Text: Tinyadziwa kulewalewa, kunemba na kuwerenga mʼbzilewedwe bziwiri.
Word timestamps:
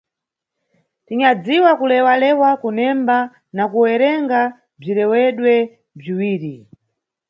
Tinyadziwa 1.05 1.71
kulewalewa, 1.79 2.49
kunemba 2.61 3.17
na 3.55 3.63
kuwerenga 3.71 4.39
mʼbzilewedwe 4.49 5.53
bziwiri. 5.97 6.55